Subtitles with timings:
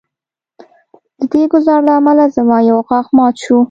[1.19, 3.57] د دې ګزار له امله زما یو غاښ مات شو